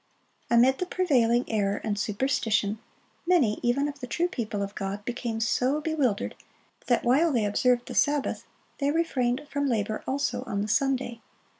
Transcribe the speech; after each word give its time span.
Amid 0.49 0.79
the 0.79 0.87
prevailing 0.87 1.45
error 1.47 1.79
and 1.83 1.95
superstition, 1.99 2.79
many, 3.27 3.59
even 3.61 3.87
of 3.87 3.99
the 3.99 4.07
true 4.07 4.27
people 4.27 4.63
of 4.63 4.73
God, 4.73 5.05
became 5.05 5.39
so 5.39 5.79
bewildered 5.79 6.33
that 6.87 7.03
while 7.03 7.31
they 7.31 7.45
observed 7.45 7.85
the 7.87 7.93
Sabbath, 7.93 8.43
they 8.79 8.89
refrained 8.89 9.45
from 9.47 9.67
labor 9.69 10.03
also 10.07 10.41
on 10.47 10.63
the 10.63 10.67
Sunday. 10.67 11.21